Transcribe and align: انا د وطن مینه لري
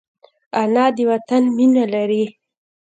انا 0.61 0.85
د 0.95 0.97
وطن 1.11 1.43
مینه 1.57 1.83
لري 1.93 2.23